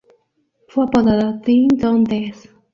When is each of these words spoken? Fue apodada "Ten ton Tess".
Fue 0.69 0.85
apodada 0.85 1.39
"Ten 1.41 1.67
ton 1.79 2.03
Tess". 2.05 2.49